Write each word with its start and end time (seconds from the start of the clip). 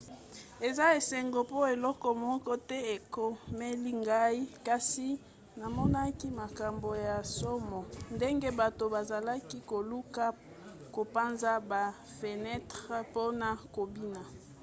eza 0.67 0.85
esengo 0.99 1.39
mpo 1.47 1.59
eloko 1.73 2.07
moko 2.25 2.53
te 2.69 2.77
ekomeli 2.95 3.91
ngai 4.03 4.37
kasi 4.67 5.07
namonaki 5.59 6.27
makambo 6.41 6.89
ya 7.07 7.15
nsomo 7.25 7.79
ndenge 8.15 8.49
bato 8.59 8.83
bazalaki 8.93 9.57
koluka 9.69 10.25
kopanza 10.95 11.51
bafenetre 11.69 12.97
mpona 13.07 13.47
kobima 13.75 14.23